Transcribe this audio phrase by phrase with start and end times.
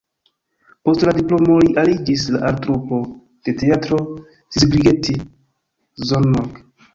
[0.87, 3.01] Post la diplomo li aliĝis al trupo
[3.49, 4.01] de Teatro
[4.57, 5.17] Szigligeti
[6.09, 6.59] (Szolnok).